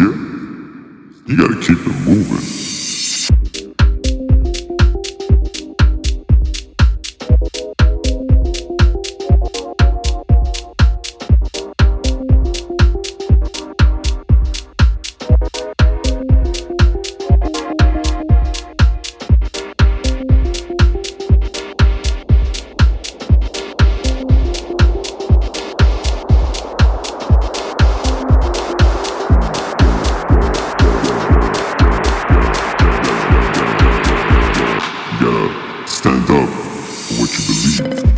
here? 0.00 0.12
You 1.26 1.36
gotta 1.36 1.60
keep 1.60 1.78
it 1.78 2.06
moving. 2.06 2.69
For 37.30 37.42
what 37.42 37.78
you 37.78 37.84
believe. 37.84 38.09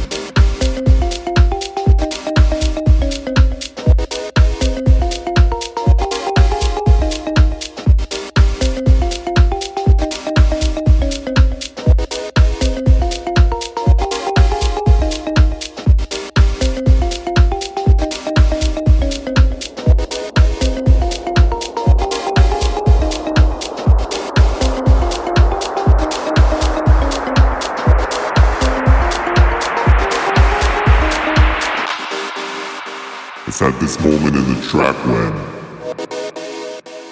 At 33.63 33.79
this 33.79 33.97
moment 34.01 34.35
in 34.35 34.43
the 34.53 34.61
track 34.61 34.97
when, 35.07 35.33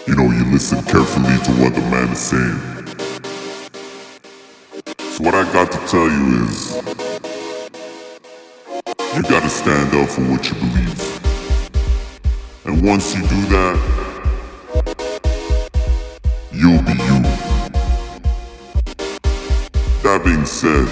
you 0.08 0.16
know, 0.16 0.32
you 0.34 0.44
listen 0.52 0.82
carefully 0.82 1.38
to 1.44 1.52
what 1.62 1.72
the 1.76 1.80
man 1.82 2.08
is 2.08 2.18
saying. 2.18 2.58
So, 4.98 5.22
what 5.22 5.36
I 5.36 5.44
got 5.52 5.70
to 5.70 5.78
tell 5.86 6.10
you 6.10 6.42
is, 6.42 6.74
you 9.14 9.22
gotta 9.22 9.48
stand 9.48 9.94
up 9.94 10.08
for 10.08 10.22
what 10.22 10.48
you 10.48 10.54
believe. 10.56 11.00
And 12.64 12.84
once 12.84 13.14
you 13.14 13.22
do 13.28 13.46
that, 13.54 13.78
you'll 16.50 16.82
be 16.82 16.94
you. 17.08 17.22
That 20.02 20.22
being 20.24 20.44
said, 20.44 20.88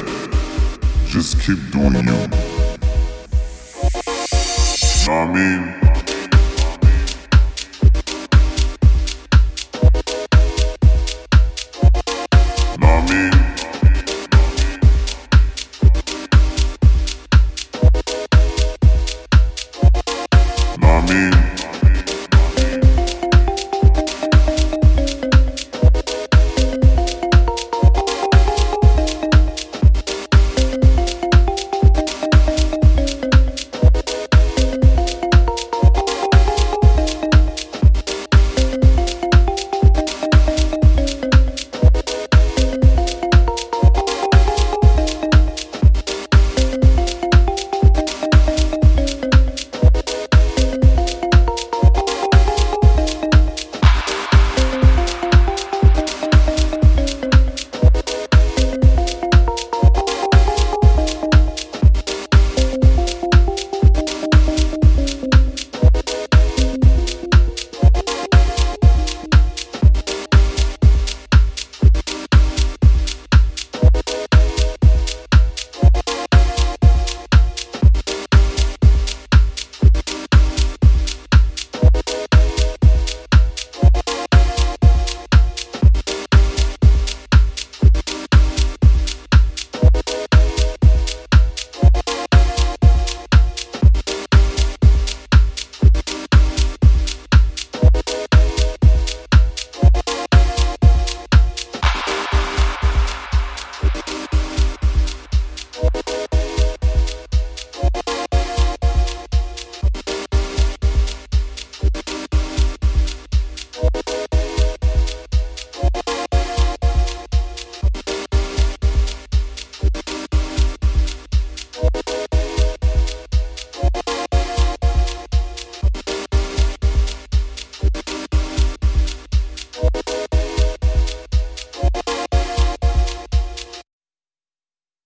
just 1.08 1.40
keep 1.40 1.58
doing 1.72 2.06
you. 2.06 2.57
I 5.10 5.24
mean? 5.24 5.88